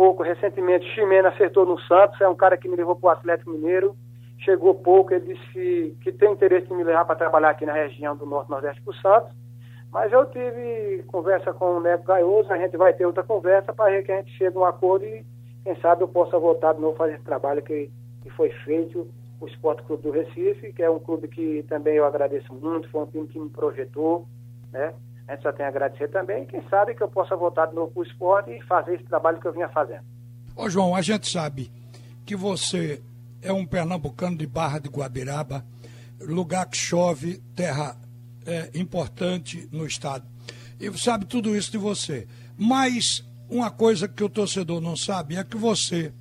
pouco, 0.00 0.22
recentemente, 0.22 0.88
Ximena 0.94 1.28
acertou 1.28 1.66
no 1.66 1.78
Santos, 1.80 2.18
é 2.22 2.26
um 2.26 2.34
cara 2.34 2.56
que 2.56 2.66
me 2.66 2.74
levou 2.74 2.96
para 2.96 3.08
o 3.08 3.10
Atlético 3.10 3.50
Mineiro, 3.50 3.94
chegou 4.38 4.74
pouco, 4.74 5.12
ele 5.12 5.34
disse 5.34 5.94
que, 6.00 6.10
tem 6.10 6.32
interesse 6.32 6.72
em 6.72 6.74
me 6.74 6.82
levar 6.82 7.04
para 7.04 7.16
trabalhar 7.16 7.50
aqui 7.50 7.66
na 7.66 7.74
região 7.74 8.16
do 8.16 8.24
Norte 8.24 8.48
Nordeste 8.48 8.80
para 8.80 8.92
o 8.92 8.94
Santos, 8.94 9.36
mas 9.92 10.10
eu 10.10 10.24
tive 10.24 11.04
conversa 11.06 11.52
com 11.52 11.76
o 11.76 11.80
Neto 11.80 12.06
Gaioso, 12.06 12.50
a 12.50 12.56
gente 12.56 12.78
vai 12.78 12.94
ter 12.94 13.04
outra 13.04 13.22
conversa 13.22 13.74
para 13.74 13.90
ver 13.90 14.02
que 14.02 14.10
a 14.10 14.16
gente 14.16 14.34
chega 14.38 14.58
a 14.58 14.62
um 14.62 14.64
acordo 14.64 15.04
e 15.04 15.22
quem 15.64 15.76
sabe 15.82 16.02
eu 16.02 16.08
possa 16.08 16.38
voltar 16.38 16.72
de 16.72 16.80
novo 16.80 16.96
fazer 16.96 17.16
esse 17.16 17.24
trabalho 17.24 17.60
que, 17.60 17.90
que 18.22 18.30
foi 18.30 18.48
feito, 18.64 19.06
o 19.38 19.46
Esporte 19.46 19.82
Clube 19.82 20.04
do 20.04 20.12
Recife, 20.12 20.72
que 20.72 20.82
é 20.82 20.88
um 20.88 20.98
clube 20.98 21.28
que 21.28 21.62
também 21.68 21.96
eu 21.96 22.06
agradeço 22.06 22.54
muito, 22.54 22.88
foi 22.88 23.02
um 23.02 23.06
time 23.06 23.28
que 23.28 23.38
me 23.38 23.50
projetou, 23.50 24.26
né? 24.72 24.94
A 25.30 25.34
gente 25.34 25.44
só 25.44 25.52
tem 25.52 25.64
a 25.64 25.68
agradecer 25.68 26.08
também, 26.08 26.42
e 26.42 26.46
quem 26.46 26.60
sabe 26.68 26.92
que 26.92 27.00
eu 27.04 27.08
possa 27.08 27.36
voltar 27.36 27.66
de 27.66 27.74
novo 27.76 27.92
para 27.92 28.00
o 28.00 28.04
esporte 28.04 28.50
e 28.50 28.60
fazer 28.62 28.96
esse 28.96 29.04
trabalho 29.04 29.40
que 29.40 29.46
eu 29.46 29.52
vinha 29.52 29.68
fazendo. 29.68 30.02
Ô 30.56 30.68
João, 30.68 30.92
a 30.92 31.00
gente 31.02 31.30
sabe 31.30 31.70
que 32.26 32.34
você 32.34 33.00
é 33.40 33.52
um 33.52 33.64
pernambucano 33.64 34.36
de 34.36 34.44
Barra 34.44 34.80
de 34.80 34.88
Guabiraba, 34.88 35.64
lugar 36.20 36.66
que 36.66 36.76
chove, 36.76 37.40
terra 37.54 37.96
é, 38.44 38.70
importante 38.74 39.68
no 39.70 39.86
Estado. 39.86 40.26
E 40.80 40.90
sabe 40.98 41.24
tudo 41.26 41.54
isso 41.54 41.70
de 41.70 41.78
você. 41.78 42.26
Mas 42.58 43.24
uma 43.48 43.70
coisa 43.70 44.08
que 44.08 44.24
o 44.24 44.28
torcedor 44.28 44.80
não 44.80 44.96
sabe 44.96 45.36
é 45.36 45.44
que 45.44 45.56
você, 45.56 46.12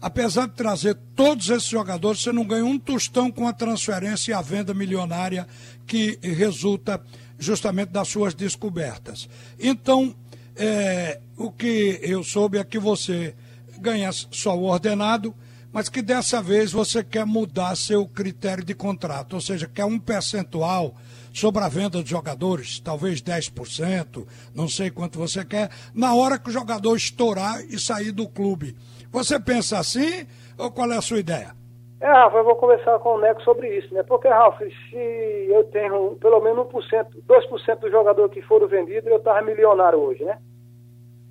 apesar 0.00 0.46
de 0.46 0.54
trazer 0.54 0.94
todos 1.14 1.50
esses 1.50 1.68
jogadores, 1.68 2.22
você 2.22 2.32
não 2.32 2.46
ganha 2.46 2.64
um 2.64 2.78
tostão 2.78 3.30
com 3.30 3.46
a 3.46 3.52
transferência 3.52 4.30
e 4.30 4.34
a 4.34 4.40
venda 4.40 4.72
milionária 4.72 5.46
que 5.86 6.18
resulta 6.22 6.98
justamente 7.38 7.90
das 7.90 8.08
suas 8.08 8.34
descobertas. 8.34 9.28
Então, 9.58 10.14
é, 10.56 11.20
o 11.36 11.50
que 11.50 11.98
eu 12.02 12.22
soube 12.22 12.58
é 12.58 12.64
que 12.64 12.78
você 12.78 13.34
ganha 13.78 14.10
só 14.12 14.56
o 14.56 14.64
ordenado, 14.64 15.34
mas 15.72 15.88
que 15.88 16.00
dessa 16.00 16.40
vez 16.40 16.70
você 16.70 17.02
quer 17.02 17.26
mudar 17.26 17.76
seu 17.76 18.06
critério 18.06 18.64
de 18.64 18.74
contrato, 18.74 19.34
ou 19.34 19.40
seja, 19.40 19.66
quer 19.66 19.84
um 19.84 19.98
percentual 19.98 20.94
sobre 21.32 21.64
a 21.64 21.68
venda 21.68 22.00
de 22.00 22.08
jogadores, 22.08 22.78
talvez 22.78 23.20
10%, 23.20 24.24
não 24.54 24.68
sei 24.68 24.88
quanto 24.88 25.18
você 25.18 25.44
quer, 25.44 25.68
na 25.92 26.14
hora 26.14 26.38
que 26.38 26.48
o 26.48 26.52
jogador 26.52 26.96
estourar 26.96 27.60
e 27.64 27.76
sair 27.76 28.12
do 28.12 28.28
clube. 28.28 28.76
Você 29.10 29.40
pensa 29.40 29.78
assim 29.78 30.26
ou 30.56 30.70
qual 30.70 30.92
é 30.92 30.96
a 30.96 31.02
sua 31.02 31.18
ideia? 31.18 31.56
É, 32.04 32.12
Rafa, 32.12 32.36
eu 32.36 32.44
vou 32.44 32.56
conversar 32.56 32.98
com 32.98 33.14
o 33.14 33.18
Neco 33.18 33.40
sobre 33.40 33.78
isso, 33.78 33.94
né? 33.94 34.02
Porque, 34.02 34.28
Ralf, 34.28 34.58
se 34.60 35.46
eu 35.48 35.64
tenho 35.64 36.16
pelo 36.20 36.38
menos 36.40 36.66
1%, 36.66 37.06
2% 37.26 37.78
do 37.78 37.90
jogador 37.90 38.28
que 38.28 38.42
foram 38.42 38.68
vendidos, 38.68 39.10
eu 39.10 39.16
estava 39.16 39.40
milionário 39.40 39.98
hoje, 39.98 40.22
né? 40.22 40.38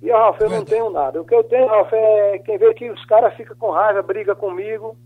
E, 0.02 0.10
Ralf, 0.10 0.40
eu 0.40 0.48
Verdade. 0.48 0.58
não 0.58 0.64
tenho 0.64 0.90
nada. 0.90 1.22
O 1.22 1.24
que 1.24 1.34
eu 1.34 1.44
tenho, 1.44 1.68
Ralf, 1.68 1.92
é 1.92 2.38
quem 2.40 2.58
vê 2.58 2.74
que 2.74 2.90
os 2.90 3.04
caras 3.04 3.32
ficam 3.34 3.56
com 3.56 3.70
raiva, 3.70 4.02
briga 4.02 4.34
comigo, 4.34 4.96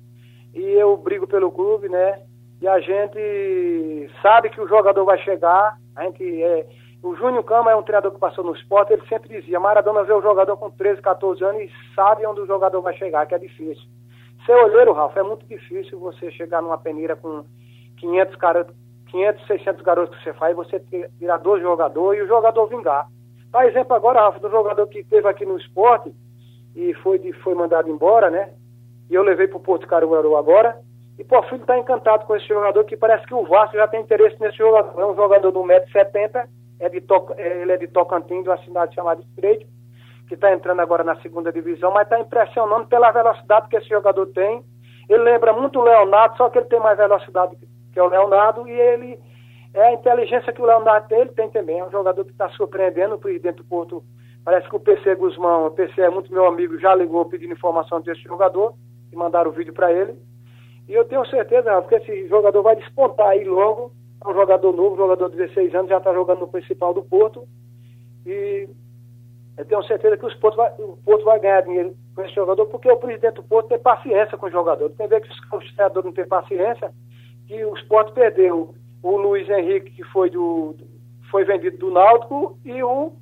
e 0.54 0.62
eu 0.72 0.96
brigo 0.96 1.26
pelo 1.26 1.52
clube, 1.52 1.88
né? 1.88 2.18
e 2.60 2.66
a 2.66 2.80
gente 2.80 4.10
sabe 4.20 4.50
que 4.50 4.60
o 4.60 4.66
jogador 4.66 5.04
vai 5.04 5.18
chegar. 5.18 5.78
A 5.94 6.04
gente 6.04 6.42
é, 6.42 6.66
o 7.02 7.14
Júnior 7.14 7.44
Cama 7.44 7.70
é 7.70 7.76
um 7.76 7.82
treinador 7.82 8.12
que 8.12 8.18
passou 8.18 8.42
no 8.42 8.54
esporte, 8.54 8.92
ele 8.92 9.06
sempre 9.06 9.28
dizia, 9.28 9.60
Maradona 9.60 10.02
vê 10.02 10.12
o 10.12 10.22
jogador 10.22 10.56
com 10.56 10.70
13, 10.70 11.00
14 11.00 11.44
anos 11.44 11.62
e 11.62 11.70
sabe 11.94 12.26
onde 12.26 12.40
o 12.40 12.46
jogador 12.46 12.80
vai 12.80 12.96
chegar, 12.96 13.26
que 13.26 13.34
é 13.34 13.38
difícil. 13.38 13.84
Ser 14.48 14.54
olheiro, 14.54 14.94
Ralf, 14.94 15.14
é 15.14 15.22
muito 15.22 15.44
difícil 15.46 15.98
você 15.98 16.30
chegar 16.30 16.62
numa 16.62 16.78
peneira 16.78 17.14
com 17.14 17.44
500, 17.98 18.36
cara, 18.36 18.66
500 19.10 19.46
600 19.46 19.82
garotos 19.82 20.16
que 20.16 20.24
você 20.24 20.32
faz, 20.32 20.56
você 20.56 20.80
tirar 21.18 21.36
dois 21.36 21.60
jogadores 21.60 22.18
e 22.18 22.24
o 22.24 22.26
jogador 22.26 22.66
vingar. 22.66 23.06
Dá 23.50 23.66
exemplo 23.66 23.94
agora, 23.94 24.22
Rafa, 24.22 24.40
do 24.40 24.48
jogador 24.48 24.86
que 24.86 25.04
teve 25.04 25.28
aqui 25.28 25.44
no 25.44 25.58
esporte 25.58 26.14
e 26.74 26.94
foi, 26.94 27.18
de, 27.18 27.30
foi 27.34 27.54
mandado 27.54 27.90
embora, 27.90 28.30
né? 28.30 28.54
E 29.10 29.14
eu 29.14 29.22
levei 29.22 29.48
para 29.48 29.58
o 29.58 29.60
Porto 29.60 29.86
Caruaru 29.86 30.34
agora. 30.34 30.80
E 31.18 31.24
Porfírio 31.24 31.60
está 31.60 31.78
encantado 31.78 32.24
com 32.24 32.34
esse 32.34 32.48
jogador, 32.48 32.84
que 32.84 32.96
parece 32.96 33.26
que 33.26 33.34
o 33.34 33.44
Vasco 33.44 33.76
já 33.76 33.86
tem 33.86 34.00
interesse 34.00 34.40
nesse 34.40 34.56
jogador. 34.56 34.98
É 34.98 35.04
um 35.04 35.14
jogador 35.14 35.50
do 35.50 35.60
1,70m, 35.60 36.48
é 36.80 36.88
de 36.88 37.04
ele 37.36 37.72
é 37.72 37.76
de 37.76 37.88
Tocantins, 37.88 38.44
de 38.44 38.48
uma 38.48 38.64
cidade 38.64 38.94
chamada 38.94 39.20
Estreito, 39.20 39.66
que 40.28 40.34
está 40.34 40.52
entrando 40.52 40.80
agora 40.80 41.02
na 41.02 41.16
segunda 41.20 41.50
divisão, 41.50 41.90
mas 41.90 42.04
está 42.04 42.20
impressionando 42.20 42.86
pela 42.86 43.10
velocidade 43.10 43.68
que 43.68 43.76
esse 43.76 43.88
jogador 43.88 44.26
tem. 44.26 44.62
Ele 45.08 45.22
lembra 45.22 45.52
muito 45.52 45.80
o 45.80 45.82
Leonardo, 45.82 46.36
só 46.36 46.50
que 46.50 46.58
ele 46.58 46.66
tem 46.66 46.78
mais 46.78 46.98
velocidade 46.98 47.56
que 47.92 48.00
o 48.00 48.06
Leonardo, 48.06 48.68
e 48.68 48.72
ele 48.72 49.18
é 49.72 49.88
a 49.88 49.92
inteligência 49.92 50.52
que 50.52 50.60
o 50.60 50.66
Leonardo 50.66 51.08
tem, 51.08 51.20
ele 51.20 51.30
tem 51.30 51.48
também. 51.48 51.78
É 51.78 51.84
um 51.84 51.90
jogador 51.90 52.24
que 52.24 52.32
está 52.32 52.48
surpreendendo 52.50 53.14
o 53.14 53.18
presidente 53.18 53.56
do 53.56 53.64
Porto. 53.64 54.04
Parece 54.44 54.68
que 54.68 54.76
o 54.76 54.80
PC 54.80 55.14
Guzmão, 55.14 55.66
o 55.66 55.70
PC 55.70 56.00
é 56.00 56.10
muito 56.10 56.32
meu 56.32 56.46
amigo, 56.46 56.78
já 56.78 56.94
ligou 56.94 57.24
pedindo 57.24 57.54
informação 57.54 58.00
desse 58.00 58.22
jogador, 58.22 58.74
e 59.10 59.16
mandaram 59.16 59.50
o 59.50 59.54
vídeo 59.54 59.72
para 59.72 59.92
ele. 59.92 60.18
E 60.86 60.94
eu 60.94 61.04
tenho 61.04 61.24
certeza, 61.26 61.80
porque 61.80 61.96
esse 61.96 62.28
jogador 62.28 62.62
vai 62.62 62.76
despontar 62.76 63.28
aí 63.28 63.44
logo. 63.44 63.92
É 64.24 64.28
um 64.28 64.34
jogador 64.34 64.72
novo, 64.72 64.96
jogador 64.96 65.30
de 65.30 65.36
16 65.36 65.74
anos, 65.74 65.90
já 65.90 65.98
está 65.98 66.12
jogando 66.12 66.40
no 66.40 66.48
principal 66.48 66.92
do 66.92 67.02
Porto. 67.02 67.46
E 68.26 68.68
eu 69.58 69.64
tenho 69.64 69.82
certeza 69.82 70.16
que 70.16 70.36
Porto 70.36 70.56
vai, 70.56 70.70
o 70.78 70.96
Porto 71.04 71.24
vai 71.24 71.40
ganhar 71.40 71.62
dinheiro 71.62 71.92
com 72.14 72.22
esse 72.22 72.32
jogador, 72.32 72.64
porque 72.66 72.88
o 72.88 72.96
presidente 72.96 73.34
do 73.34 73.42
Porto 73.42 73.68
tem 73.68 73.78
paciência 73.78 74.38
com 74.38 74.46
o 74.46 74.50
jogador. 74.50 74.88
Tem 74.90 75.06
a 75.06 75.08
ver 75.08 75.20
que 75.20 75.28
os, 75.28 75.36
os 75.36 75.74
treinadores 75.74 76.04
não 76.04 76.12
têm 76.12 76.28
paciência, 76.28 76.92
que 77.48 77.64
o 77.64 77.74
Sport 77.78 78.12
perdeu 78.12 78.72
o 79.02 79.16
Luiz 79.16 79.48
Henrique, 79.48 79.90
que 79.90 80.04
foi, 80.04 80.30
do, 80.30 80.76
foi 81.28 81.44
vendido 81.44 81.76
do 81.76 81.90
Náutico, 81.90 82.56
e 82.64 82.80
o, 82.84 83.12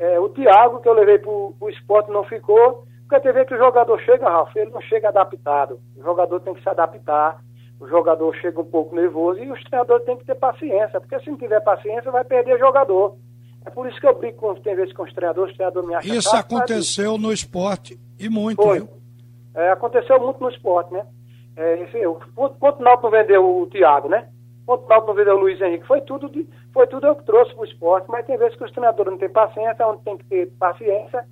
é, 0.00 0.18
o 0.18 0.28
Thiago, 0.30 0.80
que 0.80 0.88
eu 0.88 0.94
levei 0.94 1.18
para 1.18 1.30
o 1.30 1.54
Sport, 1.68 2.08
não 2.08 2.24
ficou. 2.24 2.84
Porque 3.08 3.22
você 3.22 3.32
vê 3.32 3.44
que 3.44 3.54
o 3.54 3.58
jogador 3.58 3.98
chega, 4.00 4.28
Ralf, 4.28 4.54
ele 4.56 4.72
não 4.72 4.80
chega 4.80 5.08
adaptado. 5.08 5.80
O 5.96 6.02
jogador 6.02 6.40
tem 6.40 6.54
que 6.54 6.62
se 6.62 6.68
adaptar. 6.68 7.40
O 7.80 7.86
jogador 7.86 8.34
chega 8.34 8.60
um 8.60 8.64
pouco 8.64 8.96
nervoso 8.96 9.40
e 9.40 9.50
os 9.50 9.62
treinadores 9.62 10.04
têm 10.04 10.16
que 10.16 10.26
ter 10.26 10.34
paciência, 10.34 11.00
porque 11.00 11.20
se 11.20 11.30
não 11.30 11.38
tiver 11.38 11.60
paciência, 11.60 12.10
vai 12.10 12.24
perder 12.24 12.58
jogador. 12.58 13.16
É 13.68 13.70
por 13.70 13.86
isso 13.86 14.00
que 14.00 14.06
eu 14.06 14.14
brinco 14.14 14.38
com, 14.38 14.54
tem 14.54 14.74
vezes 14.74 14.94
com 14.94 15.02
os 15.02 15.12
treinadores, 15.12 15.50
os 15.50 15.56
treinadores 15.56 15.88
me 15.88 15.94
acham 15.94 16.14
Isso 16.14 16.30
chato, 16.30 16.56
aconteceu 16.56 17.18
no 17.18 17.30
esporte 17.30 18.00
e 18.18 18.26
muito. 18.26 18.62
Foi. 18.62 18.88
É, 19.54 19.70
aconteceu 19.70 20.18
muito 20.18 20.40
no 20.40 20.48
esporte, 20.48 20.90
né? 20.90 21.04
É, 21.54 21.76
enfim, 21.82 21.98
quanto 22.34 22.82
Náutico 22.82 23.02
não 23.02 23.10
vendeu 23.10 23.44
o 23.44 23.66
Thiago, 23.66 24.08
né? 24.08 24.26
Quanto 24.64 24.88
Náutico 24.88 25.08
não 25.08 25.14
vendeu 25.14 25.36
o 25.36 25.40
Luiz 25.40 25.60
Henrique, 25.60 25.86
foi 25.86 26.00
tudo, 26.00 26.30
de, 26.30 26.48
foi 26.72 26.86
tudo 26.86 27.08
eu 27.08 27.14
que 27.14 27.26
trouxe 27.26 27.52
para 27.52 27.60
o 27.60 27.66
esporte, 27.66 28.06
mas 28.08 28.24
tem 28.24 28.38
vezes 28.38 28.56
que 28.56 28.64
os 28.64 28.70
treinadores 28.70 29.12
não 29.12 29.18
têm 29.18 29.28
paciência, 29.28 29.86
onde 29.86 30.02
tem 30.02 30.16
que 30.16 30.24
ter 30.24 30.50
paciência. 30.58 31.26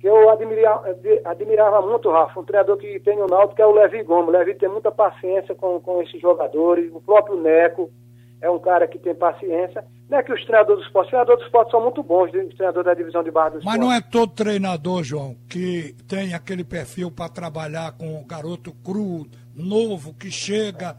Eu 0.00 0.30
admirava, 0.30 0.84
admirava 1.24 1.82
muito, 1.82 2.10
Rafa, 2.10 2.38
um 2.38 2.44
treinador 2.44 2.76
que 2.76 3.00
tem 3.00 3.20
o 3.20 3.26
Náutico, 3.26 3.56
que 3.56 3.62
é 3.62 3.66
o 3.66 3.72
Levi 3.72 4.04
Gomes. 4.04 4.28
O 4.28 4.38
Levi 4.38 4.54
tem 4.54 4.68
muita 4.68 4.92
paciência 4.92 5.52
com, 5.56 5.80
com 5.80 6.00
esses 6.00 6.20
jogadores, 6.20 6.92
o 6.94 7.00
próprio 7.00 7.40
Neco 7.40 7.90
é 8.42 8.50
um 8.50 8.58
cara 8.58 8.88
que 8.88 8.98
tem 8.98 9.14
paciência. 9.14 9.84
Não 10.10 10.18
é 10.18 10.22
que 10.22 10.32
os 10.32 10.44
treinadores 10.44 10.82
do 10.82 10.86
esporte, 10.86 11.06
os 11.06 11.10
treinadores 11.10 11.40
do 11.40 11.46
esporte 11.46 11.70
são 11.70 11.80
muito 11.80 12.02
bons, 12.02 12.26
os 12.34 12.54
treinadores 12.54 12.84
da 12.84 12.92
divisão 12.92 13.22
de 13.22 13.30
barra 13.30 13.50
do 13.50 13.58
esporte. 13.58 13.78
Mas 13.78 13.86
não 13.86 13.92
é 13.92 14.00
todo 14.00 14.32
treinador, 14.32 15.04
João, 15.04 15.36
que 15.48 15.94
tem 16.08 16.34
aquele 16.34 16.64
perfil 16.64 17.10
para 17.10 17.28
trabalhar 17.28 17.92
com 17.92 18.20
o 18.20 18.24
garoto 18.26 18.72
cru, 18.84 19.26
novo, 19.54 20.12
que 20.12 20.28
chega 20.30 20.96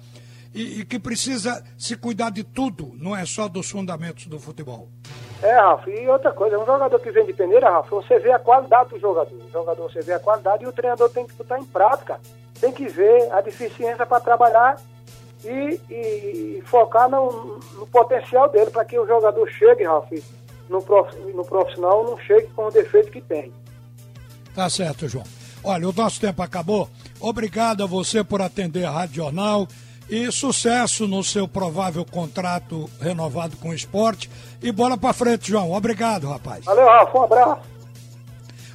e, 0.56 0.80
e, 0.80 0.86
que 0.86 0.98
precisa 0.98 1.64
se 1.78 1.98
cuidar 1.98 2.30
de 2.30 2.44
tudo, 2.44 2.94
não 2.96 3.16
é 3.16 3.26
só 3.26 3.50
dos 3.50 3.70
fundamentos 3.70 4.26
do 4.28 4.40
futebol. 4.40 4.88
É, 5.42 5.54
Rafa, 5.60 5.90
e 5.90 6.08
outra 6.08 6.32
coisa, 6.32 6.58
um 6.58 6.66
jogador 6.66 6.98
que 7.00 7.12
vem 7.12 7.26
de 7.26 7.34
peneira, 7.34 7.70
Rafa, 7.70 7.90
você 7.90 8.20
vê 8.20 8.32
a 8.32 8.40
qualidade 8.40 8.92
do 8.92 9.00
jogador. 9.00 9.36
O 9.36 9.52
jogador, 9.52 9.92
você 9.92 10.00
vê 10.00 10.14
a 10.14 10.20
qualidade 10.20 10.64
e 10.64 10.68
o 10.68 10.72
treinador 10.72 11.10
tem 11.10 11.28
que 11.28 11.34
botar 11.34 11.60
em 11.60 11.66
prática. 11.66 12.20
Tem 12.62 12.72
que 12.72 12.88
ver 12.88 13.30
a 13.34 13.42
deficiência 13.42 14.06
para 14.06 14.22
trabalhar 14.22 14.78
e, 15.44 15.80
e 15.90 16.64
focar 16.66 17.10
no, 17.10 17.60
no, 17.74 17.88
potencial 17.88 18.50
dele 18.50 18.72
para 18.72 18.86
que 18.86 18.98
o 18.98 19.06
jogador 19.06 19.50
chegue, 19.50 19.84
Ralf, 19.84 20.10
no, 20.70 20.82
prof, 20.82 21.16
no 21.18 21.44
profissional 21.46 22.04
não 22.04 22.18
chegue 22.20 22.48
com 22.56 22.66
o 22.66 22.72
defeito 22.72 23.12
que 23.12 23.22
tem. 23.22 23.52
Tá 24.56 24.70
certo, 24.70 25.08
João. 25.08 25.26
Olha, 25.64 25.88
o 25.88 25.94
nosso 25.94 26.20
tempo 26.20 26.42
acabou. 26.42 26.90
Obrigado 27.20 27.84
a 27.84 27.88
você 27.88 28.24
por 28.24 28.42
atender 28.42 28.86
a 28.86 28.92
Rádio 28.92 29.16
Jornal 29.16 29.68
e 30.10 30.32
sucesso 30.32 31.08
no 31.08 31.24
seu 31.24 31.48
provável 31.48 32.06
contrato 32.06 32.90
renovado 33.00 33.56
com 33.58 33.70
o 33.70 33.74
esporte. 33.74 34.30
E 34.62 34.72
bola 34.72 34.98
para 34.98 35.14
frente, 35.14 35.50
João. 35.50 35.72
Obrigado, 35.72 36.28
rapaz. 36.28 36.66
Valeu, 36.66 36.86
Rafa. 36.86 37.18
Um 37.18 37.24
abraço. 37.24 37.62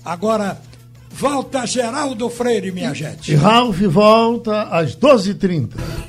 Agora, 0.04 0.58
volta 1.10 1.66
Geraldo 1.66 2.30
Freire, 2.30 2.72
minha 2.72 2.94
gente. 2.94 3.32
E 3.32 3.34
Ralf 3.34 3.78
volta 3.82 4.62
às 4.62 4.96
12h30. 4.96 6.08